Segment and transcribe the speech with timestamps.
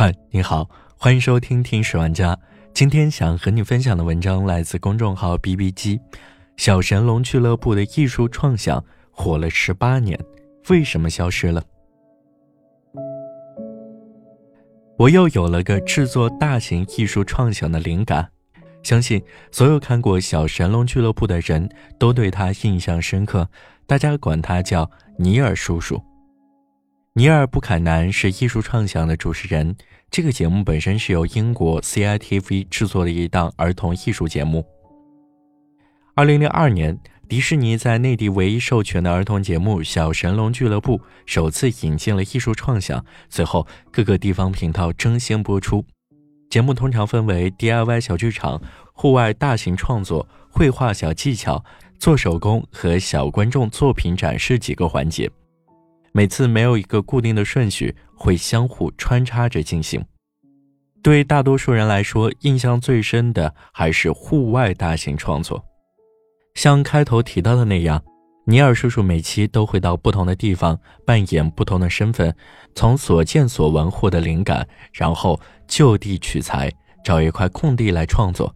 [0.00, 2.32] 嗨，你好，欢迎收听《听史玩家》。
[2.72, 6.00] 今天想和你分享的文章来自公众号 “B B 机”。
[6.56, 10.16] 小神龙俱乐部的艺术创想火了十八年，
[10.68, 11.60] 为什么消失了？
[14.96, 18.30] 我又有了个制作大型艺术创想的灵感。
[18.84, 19.20] 相信
[19.50, 23.50] 所有看过《小神龙俱乐部》的人都对他印象深刻，
[23.84, 26.00] 大家管他叫尼尔叔叔。
[27.18, 29.74] 尼尔·布坎南是艺术创想的主持人。
[30.08, 34.64] 这个节目本身是由英国 CITV 制作的一档儿童艺术节目。
[36.14, 36.96] 二零零二年，
[37.28, 40.96] 迪士尼在内地唯一授权的儿童节目《小神龙俱乐部》
[41.26, 45.84] 首次引进了艺术创想，随后各个地方频道争先播出。
[46.48, 51.64] 节目通常分为 DIY 小剧场、户外大型创作、绘画小技巧、
[51.98, 55.28] 做手工和小观众作品展示几个环节。
[56.12, 60.04] 每次没有一个固定的顺序，会相互穿插着进行。
[61.02, 65.64] 对大多数人来说，印象最深的还是户外大型创作。
[66.54, 68.02] 像开头提到的那样，
[68.46, 72.34] 尼尔叔叔每期都会到不同的地方，扮演不同的身份，
[72.74, 76.72] 从所见所闻获得灵感，然后就地取材，
[77.04, 78.52] 找一块空地来创作。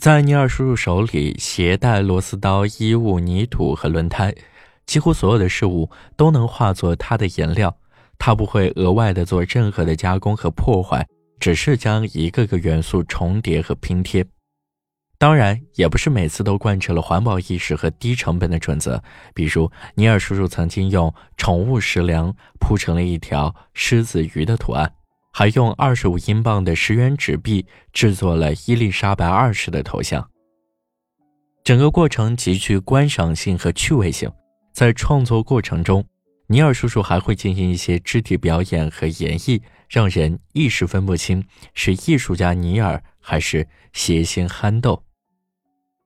[0.00, 4.34] 在尼尔叔叔手里，携带螺丝刀、衣物、泥土和轮胎。
[4.86, 7.76] 几乎所有的事物都能化作它的颜料，
[8.18, 11.06] 它不会额外的做任何的加工和破坏，
[11.40, 14.24] 只是将一个个元素重叠和拼贴。
[15.16, 19.02] 当然，也不是每次都贯彻了环保意识和低成本的准则。
[19.32, 24.92] 比如，尼尔叔叔曾经用宠物食粮铺成了一条狮子鱼的图案，
[25.32, 30.28] 还用二十五英镑的十元纸币制作了伊丽莎白二世的头像。
[31.62, 34.30] 整个过程极具观赏性和趣味性。
[34.74, 36.04] 在创作过程中，
[36.48, 45.04] 尼尔叔叔还会进行一些肢体表演和演绎，让人一时分不清是艺术家尼尔还是谐星憨豆。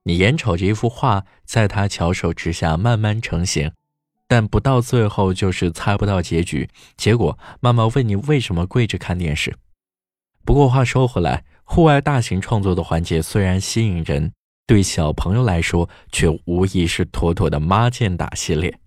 [0.05, 3.73] 你眼瞅着一幅画在他巧手之下慢慢成型，
[4.27, 6.69] 但不到最后就是猜不到结局。
[6.95, 9.57] 结果妈妈问你为什么跪着看电视。
[10.45, 14.31] 不过话说回来，户外大型创作的环节虽然吸引人。
[14.69, 18.79] 对小朋友来说，却无疑是妥妥的妈见打系列。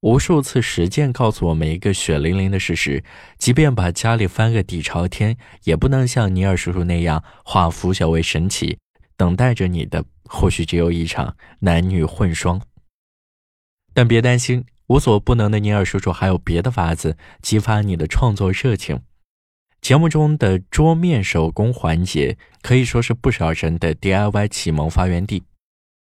[0.00, 3.04] 无数次实践告诉我们一个血淋淋的事实：
[3.38, 8.76] 即便把家里翻个底朝天，也不能像尼尔叔叔那样化腐朽为神奇。
[9.16, 12.60] 等待着你的，或许只有一场男女混双。
[13.94, 18.98] 但别担心，无所不能的尼尔叔叔还有别的法子激发你的创作热情。
[19.80, 25.42] 节目中的桌面手工环节可以说是不少人的 DIY 启蒙发源地。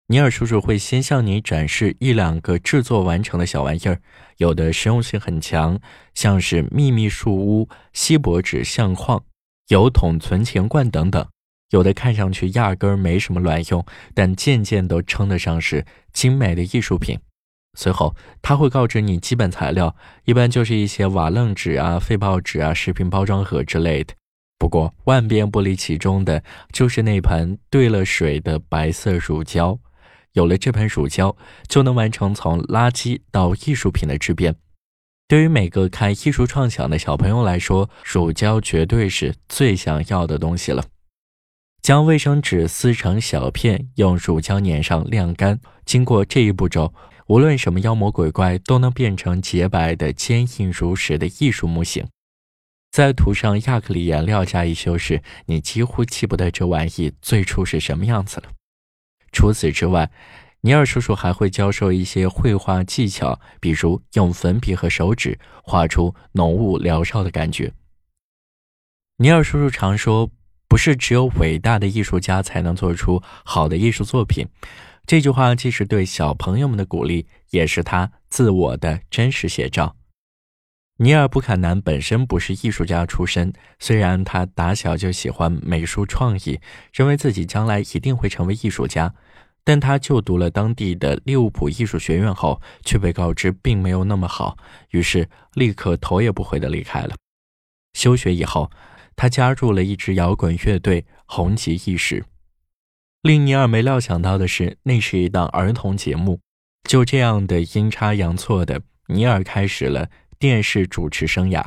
[0.06, 4.00] 尼尔叔叔会先向你展示一两个制作完成的小玩意儿，
[4.36, 5.78] 有的实用性很强，
[6.14, 9.22] 像是秘密树屋、锡箔纸相框、
[9.68, 11.24] 油桶存钱罐等等；
[11.70, 17.18] 有的看上去压根儿没什么卵用，但件件都称得上是精美的艺术品。
[17.74, 24.14] 随后，他会告知你基本材料，一般就是一些瓦楞纸啊、废报纸啊、食品包装盒之类的。
[24.58, 26.42] 不过，万变不离其中的
[26.72, 29.78] 就是那盆兑了水的白色乳胶。
[30.32, 31.36] 有了这盆乳胶，
[31.68, 34.54] 就能完成从垃圾到艺术品的质变。
[35.28, 40.84] 对于每个看艺术创想的小朋友来说，乳胶绝对是最想要的东西了。
[41.82, 45.60] 将卫生纸撕成小片，用乳胶粘上晾干。
[45.84, 46.94] 经过这一步骤。
[47.26, 52.06] 无论什么妖魔鬼怪，都能变成洁白的、坚硬如石的艺术木形。
[52.90, 58.48] 再涂上亚克力颜料加以修饰，你几乎记不得这玩意最初是什么样子了。
[59.32, 60.10] 除此之外，
[60.60, 67.72] 尼尔叔叔还会教授一些绘画技巧，比如用粉笔和手指画出浓雾缭绕的感觉。
[69.16, 70.30] 尼尔叔叔常说
[70.68, 74.46] ：“不是只有伟大的艺术家才能做出好的艺术作品。”
[75.06, 79.96] 这句话既是对小朋友们的鼓励，也是他自我的真实写照。
[80.98, 86.58] 尼尔·布坎南本身不是艺术家出身，虽然他打小就喜欢美术创意，
[86.92, 89.12] 认为自己将来一定会成为艺术家，
[89.62, 94.56] 但他就读了当地的利物浦艺术学院后，却被告知并没有那么好，
[94.90, 97.14] 于是立刻头也不回地离开了。
[97.92, 98.70] 休学以后，
[99.16, 102.24] 他加入了一支摇滚乐队，红极一时。
[103.24, 106.40] 令尼尔没料想到的是，那是一档儿童节目。
[106.86, 111.64] 就这样的阴差阳错的，尼尔开始了电视主持生涯。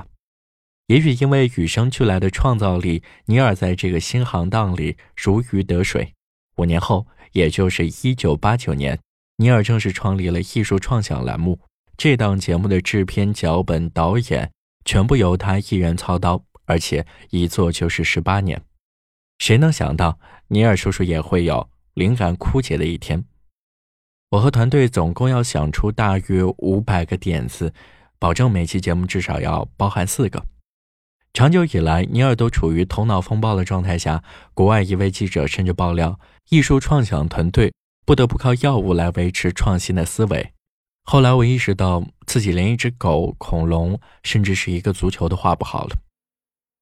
[0.85, 6.13] 也许因为与生俱来的创造力，尼尔在这个新行当里如鱼得水。
[6.57, 8.99] 五年后，也就是一九八九年，
[9.37, 11.59] 尼尔正式创立了艺术创想栏目。
[11.97, 14.51] 这档节目的制片、脚本、导演
[14.85, 18.61] 全部由他一人操刀，而且一做就是十八年。
[19.39, 23.25] 谁能想到尼尔叔叔也会有灵感枯竭的一天？
[24.29, 27.73] 我和团队总共要想出大约五百个点子，
[28.17, 30.45] 保证每期节目至少要包含四个。
[31.33, 34.23] 长久以来，尼尔都处于头脑风暴的状态下。
[34.53, 36.17] 国外一位记者甚至爆料，
[36.49, 37.73] 艺术创想团队
[38.05, 40.53] 不得不靠药物来维持创新的思维。
[41.03, 45.97] 后来我意识到，自己连一只狗、恐龙，甚至是一个足球都画不好了。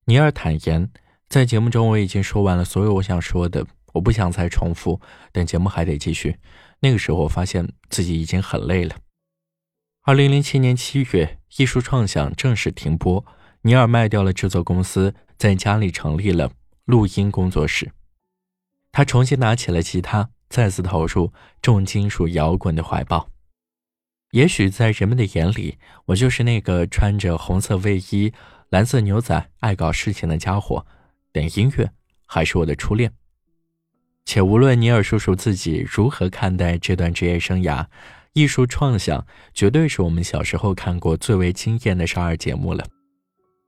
[0.06, 0.90] 尼尔坦言，
[1.36, 5.02] 在节目中我已经说完了所有我想说的，我不想再重复，
[5.34, 6.38] 但节目还得继续。
[6.80, 8.96] 那个时候，我发现自己已经很累了。
[10.04, 13.26] 二零零七年七月，艺术创想正式停播。
[13.64, 16.54] 尼尔卖掉了制作公司，在家里成立了
[16.86, 17.92] 录音工作室。
[18.94, 23.28] 他重新拿起了吉他，再次投入重金属摇滚的怀抱。
[24.32, 28.32] 也许在人们的眼里，我就是那个穿着红色卫衣、
[28.70, 30.88] 蓝色牛仔、爱搞事情的家伙，
[31.36, 31.92] 但音乐
[32.26, 33.12] 还是我的初恋。
[34.24, 37.86] 且无论尼尔叔叔自己如何看待这段职业生涯，
[38.32, 42.86] 艺术创想绝对是我们小时候看过最为惊艳的少儿节目了。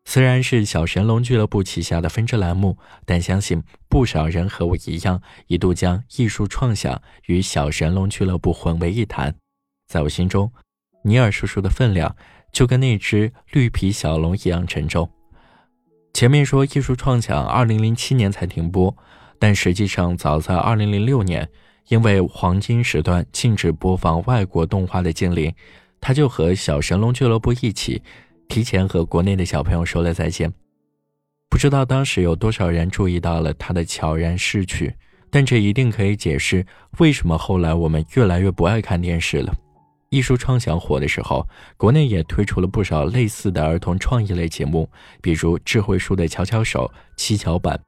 [0.05, 9.35] 虽然是小神龙俱乐部旗下的分支栏目，但相信不少人和我一样，一度将艺术创想与小神龙俱乐部混为一谈。
[9.85, 10.49] 在我心中，
[11.03, 12.15] 尼尔叔叔的分量
[12.53, 15.11] 就跟那只绿皮小龙一样沉重。
[16.17, 18.97] 前面说艺术创想2007年才停播，
[19.37, 21.47] 但实际上早在2006年，
[21.89, 25.53] 因为黄金时段禁止播放外国动画的禁令，
[26.01, 28.01] 他就和小神龙俱乐部一起。
[28.49, 30.51] 提前和国内的小朋友说了再见，
[31.51, 34.95] 不知道当时有多少人注意到了他的悄然逝去，
[35.29, 36.65] 但这一定可以解释
[36.97, 39.53] 为什么后来我们越来越不爱看电视了。
[40.09, 44.89] 艺术创想火的时候，国内也推出了不少类似的儿童创意类节目，
[45.21, 47.79] 比如智慧树的巧巧手、七巧板，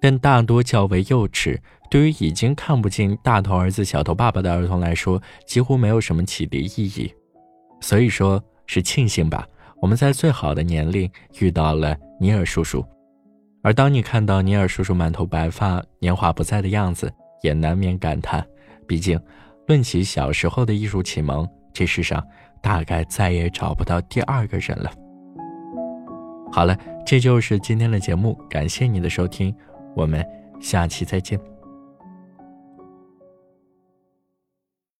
[0.00, 1.58] 但大多较为幼稚，
[1.90, 7.12] 对于已经看不进大头儿子小头爸爸的儿童来说，几乎没有什么启迪意义。
[7.80, 9.46] 所以说是庆幸吧。
[9.80, 11.10] 我们在最好的年龄
[11.40, 12.84] 遇到了尼尔叔叔，
[13.62, 17.12] 而当你看到尼尔叔叔满头白发、年华不在的样子，
[17.42, 18.46] 也难免感叹。
[18.86, 19.20] 毕竟，
[19.66, 22.24] 论起小时候的艺术启蒙，这世上
[22.60, 24.90] 大概再也找不到第二个人了。
[26.50, 26.76] 好了，
[27.06, 29.54] 这就是今天的节目，感谢你的收听，
[29.94, 30.26] 我们
[30.60, 31.51] 下期再见。